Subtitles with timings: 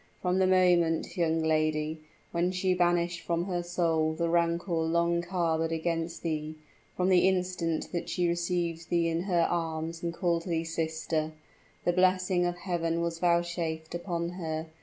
[0.19, 1.99] From the moment, young lady,
[2.31, 6.55] when she banished from her soul the rancor long harbored there against thee
[6.97, 11.33] from the instant that she received thee in her arms, and called thee sister
[11.85, 14.65] the blessing of Heaven was vouchsafed unto her.